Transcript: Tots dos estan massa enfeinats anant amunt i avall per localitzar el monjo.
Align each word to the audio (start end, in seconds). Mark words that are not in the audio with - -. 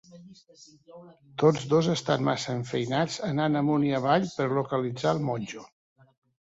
Tots 1.43 1.67
dos 1.73 1.89
estan 1.97 2.25
massa 2.29 2.57
enfeinats 2.61 3.19
anant 3.29 3.61
amunt 3.63 3.87
i 3.91 3.95
avall 4.01 4.29
per 4.41 4.51
localitzar 4.59 5.15
el 5.19 5.25
monjo. 5.31 5.71